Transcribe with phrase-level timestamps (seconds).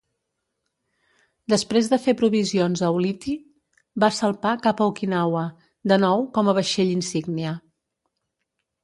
[1.53, 3.35] Després de fer provisions a Ulithi,
[4.05, 5.45] va salpar cap a Okinawa,
[5.93, 7.53] de nou com a vaixell insígnia.